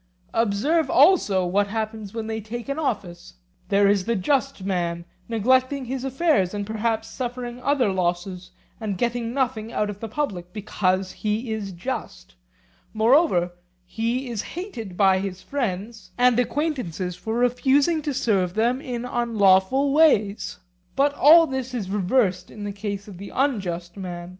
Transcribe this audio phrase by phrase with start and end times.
[0.33, 3.35] Observe also what happens when they take an office;
[3.69, 9.31] there is the just man neglecting his affairs and perhaps suffering other losses, and getting
[9.31, 12.33] nothing out of the public, because he is just;
[12.95, 13.51] moreover
[13.85, 19.93] he is hated by his friends and acquaintance for refusing to serve them in unlawful
[19.93, 20.57] ways.
[20.95, 24.29] But all this is reversed in the case of the unjust man.